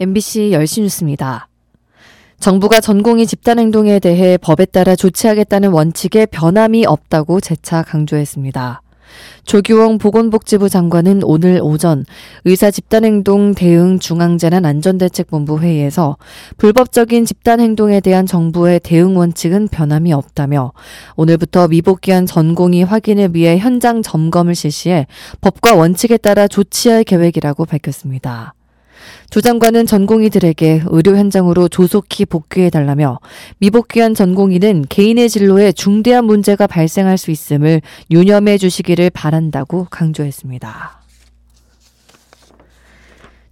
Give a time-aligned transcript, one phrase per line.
[0.00, 1.48] MBC 열시 뉴스입니다.
[2.38, 8.80] 정부가 전공의 집단 행동에 대해 법에 따라 조치하겠다는 원칙에 변함이 없다고 재차 강조했습니다.
[9.44, 12.06] 조규홍 보건복지부 장관은 오늘 오전
[12.46, 16.16] 의사 집단행동 대응 중앙재난안전대책본부 회의에서
[16.56, 20.72] 불법적인 집단행동에 대한 정부의 대응 원칙은 변함이 없다며
[21.16, 25.06] 오늘부터 미복귀한 전공의 확인을 위해 현장 점검을 실시해
[25.42, 28.54] 법과 원칙에 따라 조치할 계획이라고 밝혔습니다.
[29.30, 33.18] 조 장관은 전공의들에게 의료 현장으로 조속히 복귀해달라며
[33.58, 41.00] 미복귀한 전공의는 개인의 진로에 중대한 문제가 발생할 수 있음을 유념해 주시기를 바란다고 강조했습니다.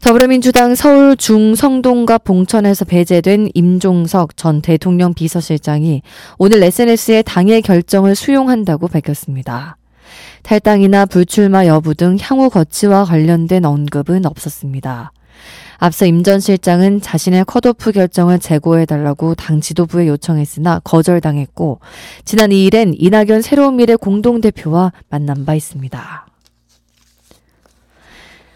[0.00, 6.02] 더불어민주당 서울 중성동과 봉천에서 배제된 임종석 전 대통령 비서실장이
[6.38, 9.76] 오늘 SNS에 당의 결정을 수용한다고 밝혔습니다.
[10.44, 15.12] 탈당이나 불출마 여부 등 향후 거치와 관련된 언급은 없었습니다.
[15.78, 21.80] 앞서 임 전 실장은 자신의 컷오프 결정을 재고해달라고 당 지도부에 요청했으나 거절당했고
[22.24, 26.26] 지난 2일엔 이낙연 새로운 미래 공동대표와 만난 바 있습니다.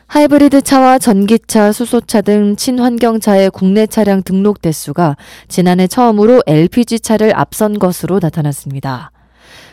[0.08, 5.16] 하이브리드 차와 전기차, 수소차 등 친환경차의 국내 차량 등록 대수가
[5.48, 9.10] 지난해 처음으로 LPG차를 앞선 것으로 나타났습니다.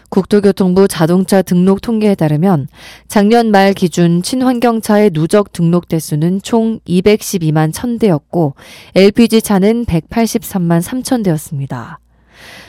[0.09, 2.67] 국토교통부 자동차 등록 통계에 따르면
[3.07, 8.53] 작년 말 기준 친환경차의 누적 등록 대수는 총 212만 1000대였고
[8.95, 11.97] LPG차는 183만 3000대였습니다.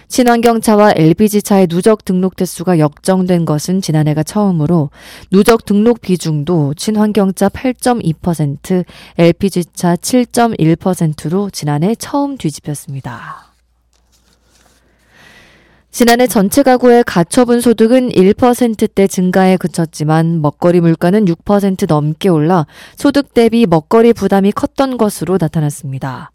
[0.09, 4.91] 친환경차와 LPG차의 누적 등록 대수가 역정된 것은 지난해가 처음으로
[5.31, 8.85] 누적 등록 비중도 친환경차 8.2%,
[9.17, 13.50] LPG차 7.1%로 지난해 처음 뒤집혔습니다.
[15.91, 22.67] 지난해 전체 가구의 가처분 소득은 1%대 증가에 그쳤지만 먹거리 물가는 6% 넘게 올라
[22.97, 26.31] 소득 대비 먹거리 부담이 컸던 것으로 나타났습니다.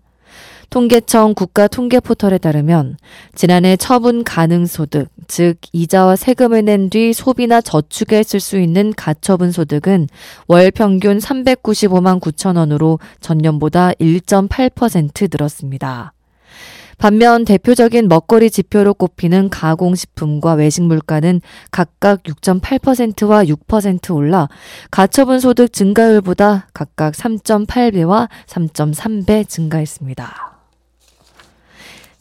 [0.70, 2.98] 통계청 국가통계포털에 따르면
[3.34, 9.52] 지난해 처분 가능 소득, 즉 이자와 세금을 낸 뒤 소비나 저축에 쓸 수 있는 가처분
[9.52, 10.10] 소득은
[10.48, 16.12] 월 평균 395만 9천 원으로 전년보다 1.8% 늘었습니다.
[16.98, 21.42] 반면 대표적인 먹거리 지표로 꼽히는 가공식품과 외식 물가는
[21.72, 24.48] 각각 6.8%와 6% 올라
[24.92, 30.55] 가처분 소득 증가율보다 각각 3.8배와 3.3배 증가했습니다.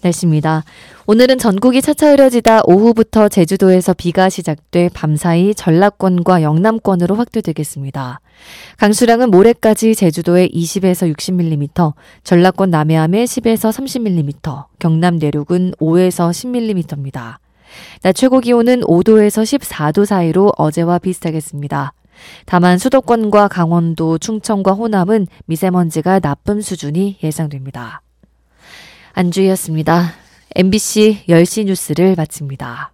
[0.04, 0.64] 날씨입니다.
[1.06, 8.20] 오늘은 전국이 차차 흐려지다 오후부터 제주도에서 비가 시작돼 밤사이 전라권과 영남권으로 확대되겠습니다.
[8.78, 17.36] 강수량은 모레까지 제주도에 20에서 60mm, 전라권 남해안에 10에서 30mm, 경남 내륙은 5에서 10mm입니다.
[18.02, 21.92] 낮 최고 기온은 5도에서 14도 사이로 어제와 비슷하겠습니다.
[22.46, 28.03] 다만 수도권과 강원도, 충청과 호남은 미세먼지가 나쁨 수준이 예상됩니다.
[29.14, 30.12] 안주희였습니다.
[30.56, 32.93] MBC 10시 뉴스를 마칩니다.